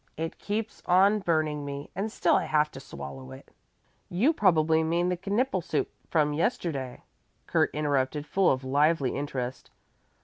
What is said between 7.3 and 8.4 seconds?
Kurt interrupted,